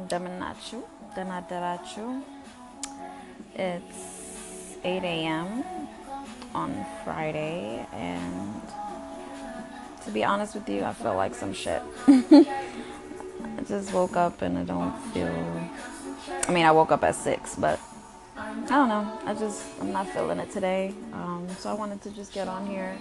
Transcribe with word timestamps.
እንደምናችሁ 0.00 0.80
ደህና 1.14 1.32
አደራችሁ። 1.40 2.06
It's 3.68 4.00
8 4.90 5.04
a.m. 5.14 5.48
on 6.60 6.70
Friday, 7.02 7.56
and 8.10 8.62
to 10.04 10.10
be 10.16 10.22
honest 10.30 10.52
with 10.58 10.68
you, 10.74 10.80
I 10.90 10.94
feel 11.00 11.16
like 11.22 11.34
some 11.42 11.52
shit. 11.62 11.82
I 13.58 13.62
just 13.72 13.90
woke 13.98 14.16
up 14.16 14.36
and 14.46 14.56
I 14.62 14.64
don't 14.72 14.96
feel. 15.12 15.32
I 16.48 16.52
mean, 16.56 16.66
I 16.70 16.72
woke 16.78 16.92
up 16.96 17.04
at 17.10 17.16
6, 17.16 17.56
but 17.66 17.78
I 18.37 18.53
don't 18.67 18.89
know. 18.89 19.19
I 19.25 19.33
just, 19.33 19.65
I'm 19.81 19.91
not 19.91 20.07
feeling 20.09 20.39
it 20.39 20.51
today. 20.51 20.93
Um, 21.13 21.47
so 21.57 21.69
I 21.69 21.73
wanted 21.73 22.01
to 22.03 22.11
just 22.11 22.33
get 22.33 22.47
on 22.47 22.67
here 22.67 22.95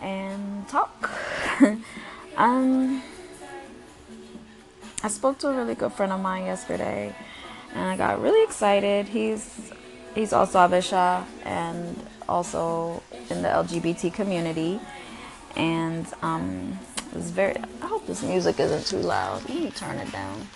and 0.00 0.66
talk. 0.68 1.10
um, 2.36 3.02
I 5.02 5.08
spoke 5.08 5.38
to 5.38 5.48
a 5.48 5.54
really 5.54 5.74
good 5.74 5.92
friend 5.92 6.12
of 6.12 6.20
mine 6.20 6.44
yesterday, 6.44 7.14
and 7.74 7.84
I 7.84 7.96
got 7.96 8.20
really 8.22 8.42
excited. 8.42 9.06
He's 9.06 9.72
he's 10.14 10.32
also 10.32 10.58
Habesha 10.58 11.24
and 11.44 11.96
also 12.28 13.02
in 13.30 13.42
the 13.42 13.48
LGBT 13.48 14.12
community, 14.12 14.80
and 15.56 16.06
um, 16.22 16.78
it's 17.14 17.30
very. 17.30 17.56
I 17.82 17.86
hope 17.86 18.06
this 18.06 18.22
music 18.22 18.58
isn't 18.58 18.86
too 18.86 19.06
loud. 19.06 19.48
Let 19.48 19.60
me 19.60 19.70
turn 19.70 19.98
it 19.98 20.10
down. 20.10 20.48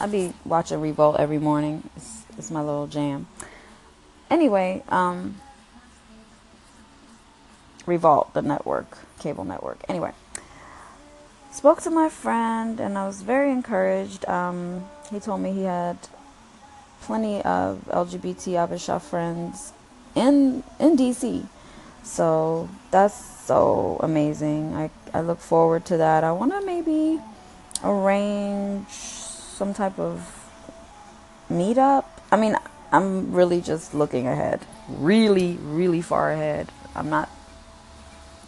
I 0.00 0.06
be 0.06 0.32
watching 0.44 0.80
Revolt 0.80 1.16
every 1.18 1.38
morning. 1.38 1.88
It's, 1.96 2.24
it's 2.36 2.50
my 2.50 2.60
little 2.60 2.86
jam. 2.86 3.26
Anyway, 4.30 4.82
um, 4.88 5.40
Revolt, 7.86 8.34
the 8.34 8.42
network, 8.42 8.98
cable 9.18 9.44
network. 9.44 9.82
Anyway 9.88 10.12
spoke 11.58 11.82
to 11.82 11.90
my 11.90 12.08
friend 12.08 12.78
and 12.78 12.96
I 12.96 13.04
was 13.04 13.22
very 13.22 13.50
encouraged. 13.50 14.24
Um, 14.28 14.84
he 15.10 15.18
told 15.18 15.40
me 15.40 15.52
he 15.52 15.64
had 15.64 15.98
plenty 17.00 17.42
of 17.42 17.84
LGBT 17.88 18.54
Habesha 18.54 19.02
friends 19.02 19.72
in 20.14 20.62
in 20.78 20.96
DC. 20.96 21.46
So 22.04 22.68
that's 22.92 23.16
so 23.44 23.98
amazing. 24.04 24.74
I, 24.74 24.90
I 25.12 25.20
look 25.20 25.40
forward 25.40 25.84
to 25.86 25.96
that. 25.96 26.22
I 26.22 26.30
want 26.30 26.52
to 26.52 26.64
maybe 26.64 27.20
arrange 27.82 28.86
some 29.58 29.74
type 29.74 29.98
of 29.98 30.22
meetup. 31.50 32.04
I 32.30 32.36
mean, 32.36 32.56
I'm 32.92 33.32
really 33.32 33.60
just 33.60 33.92
looking 33.92 34.26
ahead. 34.26 34.60
Really, 34.88 35.58
really 35.60 36.00
far 36.00 36.30
ahead. 36.30 36.70
I'm 36.94 37.10
not 37.10 37.28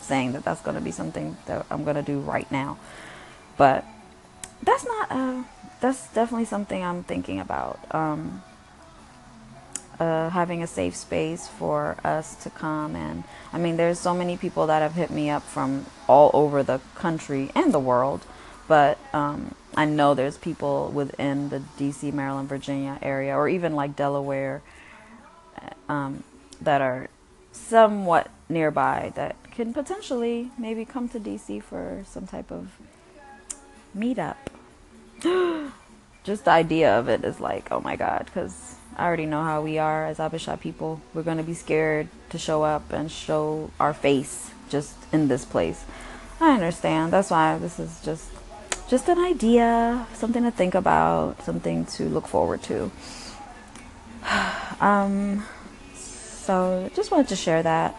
saying 0.00 0.32
that 0.32 0.44
that's 0.44 0.60
going 0.60 0.76
to 0.76 0.82
be 0.82 0.90
something 0.90 1.36
that 1.46 1.66
I'm 1.70 1.82
going 1.84 1.96
to 1.96 2.02
do 2.02 2.20
right 2.20 2.50
now. 2.52 2.78
But 3.56 3.84
that's 4.62 4.84
not, 4.84 5.10
uh, 5.10 5.42
that's 5.80 6.12
definitely 6.12 6.44
something 6.44 6.84
I'm 6.84 7.02
thinking 7.02 7.40
about. 7.40 7.80
Um, 7.94 8.42
uh, 9.98 10.28
having 10.30 10.62
a 10.62 10.66
safe 10.66 10.94
space 10.94 11.48
for 11.48 11.96
us 12.04 12.36
to 12.36 12.50
come 12.50 12.94
and 12.94 13.24
I 13.52 13.58
mean 13.58 13.76
there's 13.76 13.98
so 13.98 14.14
many 14.14 14.36
people 14.36 14.68
that 14.68 14.80
have 14.80 14.94
hit 14.94 15.10
me 15.10 15.28
up 15.28 15.42
from 15.42 15.86
all 16.06 16.30
over 16.34 16.62
the 16.62 16.80
country 16.94 17.50
and 17.56 17.74
the 17.74 17.80
world 17.80 18.24
but 18.68 18.96
um, 19.12 19.56
I 19.78 19.84
know 19.84 20.14
there's 20.14 20.36
people 20.36 20.90
within 20.92 21.50
the 21.50 21.62
DC, 21.78 22.12
Maryland, 22.12 22.48
Virginia 22.48 22.98
area 23.00 23.36
or 23.36 23.48
even 23.48 23.76
like 23.76 23.94
Delaware 23.94 24.60
um, 25.88 26.24
that 26.60 26.80
are 26.80 27.06
somewhat 27.52 28.28
nearby 28.48 29.12
that 29.14 29.36
can 29.52 29.72
potentially 29.72 30.50
maybe 30.58 30.84
come 30.84 31.08
to 31.10 31.20
DC 31.20 31.62
for 31.62 32.02
some 32.10 32.26
type 32.26 32.50
of 32.50 32.72
meetup. 33.96 34.34
Just 36.24 36.44
the 36.46 36.50
idea 36.50 36.98
of 36.98 37.08
it 37.08 37.22
is 37.22 37.38
like, 37.38 37.70
oh 37.70 37.78
my 37.78 37.94
god, 37.94 38.24
because 38.24 38.74
I 38.96 39.06
already 39.06 39.26
know 39.26 39.44
how 39.44 39.62
we 39.62 39.78
are 39.78 40.06
as 40.06 40.18
Habesha 40.18 40.58
people. 40.58 41.00
We're 41.14 41.22
going 41.22 41.36
to 41.36 41.44
be 41.44 41.54
scared 41.54 42.08
to 42.30 42.38
show 42.38 42.64
up 42.64 42.92
and 42.92 43.12
show 43.12 43.70
our 43.78 43.94
face 43.94 44.50
just 44.68 44.96
in 45.12 45.28
this 45.28 45.44
place. 45.44 45.84
I 46.40 46.54
understand. 46.54 47.12
That's 47.12 47.30
why 47.30 47.58
this 47.58 47.78
is 47.78 48.00
just 48.04 48.28
just 48.88 49.08
an 49.08 49.18
idea, 49.18 50.06
something 50.14 50.42
to 50.44 50.50
think 50.50 50.74
about, 50.74 51.42
something 51.42 51.84
to 51.86 52.04
look 52.04 52.26
forward 52.26 52.62
to. 52.64 52.90
um 54.80 55.44
so 55.94 56.90
just 56.94 57.10
wanted 57.10 57.28
to 57.28 57.36
share 57.36 57.62
that 57.62 57.94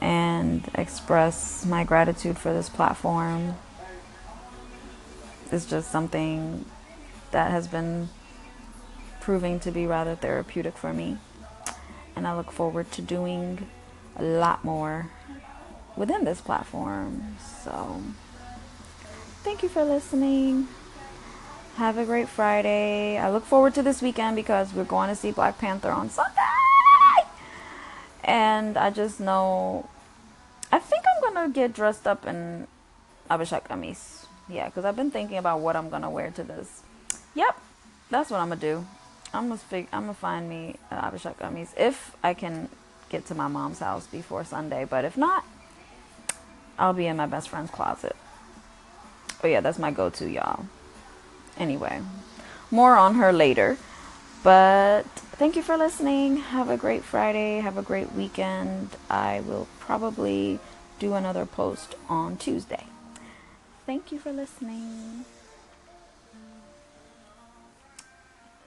and 0.00 0.68
express 0.74 1.64
my 1.64 1.82
gratitude 1.82 2.36
for 2.38 2.52
this 2.52 2.68
platform. 2.68 3.54
It's 5.50 5.64
just 5.64 5.90
something 5.90 6.66
that 7.30 7.50
has 7.50 7.66
been 7.66 8.10
proving 9.20 9.60
to 9.60 9.70
be 9.70 9.86
rather 9.86 10.14
therapeutic 10.14 10.76
for 10.76 10.92
me. 10.92 11.16
And 12.14 12.26
I 12.26 12.36
look 12.36 12.52
forward 12.52 12.92
to 12.92 13.02
doing 13.02 13.66
a 14.16 14.22
lot 14.22 14.64
more 14.64 15.10
within 15.96 16.24
this 16.24 16.40
platform. 16.40 17.36
So, 17.64 18.02
thank 19.48 19.62
you 19.62 19.68
for 19.70 19.82
listening. 19.82 20.68
Have 21.76 21.96
a 21.96 22.04
great 22.04 22.28
Friday. 22.28 23.16
I 23.16 23.30
look 23.30 23.46
forward 23.46 23.72
to 23.76 23.82
this 23.82 24.02
weekend 24.02 24.36
because 24.36 24.74
we're 24.74 24.84
going 24.84 25.08
to 25.08 25.16
see 25.16 25.30
Black 25.30 25.56
Panther 25.56 25.90
on 25.90 26.10
Sunday. 26.10 27.22
And 28.22 28.76
I 28.76 28.90
just 28.90 29.20
know, 29.20 29.88
I 30.70 30.78
think 30.78 31.02
I'm 31.08 31.32
going 31.32 31.48
to 31.48 31.54
get 31.54 31.72
dressed 31.72 32.06
up 32.06 32.26
in 32.26 32.66
Habesha 33.30 33.64
kemis. 33.64 34.26
Yeah, 34.50 34.66
because 34.66 34.84
I've 34.84 34.96
been 34.96 35.10
thinking 35.10 35.38
about 35.38 35.60
what 35.60 35.76
I'm 35.76 35.88
going 35.88 36.02
to 36.02 36.10
wear 36.10 36.30
to 36.32 36.44
this. 36.44 36.82
Yep, 37.34 37.58
that's 38.10 38.28
what 38.30 38.40
I'm 38.40 38.48
going 38.48 38.60
to 38.60 38.66
do. 38.66 38.86
I'm 39.32 39.48
gonna 39.48 39.56
fig- 39.56 39.90
gonna 39.90 40.12
find 40.12 40.46
me 40.48 40.76
uh, 40.90 41.10
Habesha 41.10 41.34
kemis 41.36 41.68
if 41.76 42.14
I 42.22 42.34
can 42.34 42.68
get 43.08 43.24
to 43.26 43.34
my 43.34 43.48
mom's 43.48 43.78
house 43.78 44.06
before 44.06 44.44
Sunday. 44.44 44.84
But 44.84 45.06
if 45.06 45.16
not, 45.16 45.42
I'll 46.78 46.92
be 46.92 47.06
in 47.06 47.16
my 47.16 47.26
best 47.26 47.48
friend's 47.48 47.70
closet. 47.70 48.14
But 49.40 49.50
yeah, 49.50 49.60
that's 49.60 49.78
my 49.78 49.90
go-to, 49.90 50.28
y'all. 50.28 50.66
Anyway, 51.56 52.00
more 52.70 52.96
on 52.96 53.14
her 53.14 53.32
later. 53.32 53.78
But 54.42 55.02
thank 55.38 55.56
you 55.56 55.62
for 55.62 55.76
listening. 55.76 56.36
Have 56.36 56.70
a 56.70 56.76
great 56.76 57.02
Friday. 57.02 57.60
Have 57.60 57.76
a 57.76 57.82
great 57.82 58.12
weekend. 58.12 58.90
I 59.10 59.40
will 59.40 59.66
probably 59.80 60.58
do 60.98 61.14
another 61.14 61.46
post 61.46 61.94
on 62.08 62.36
Tuesday. 62.36 62.84
Thank 63.86 64.12
you 64.12 64.18
for 64.18 64.32
listening. 64.32 65.24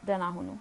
Danahunu. 0.05 0.57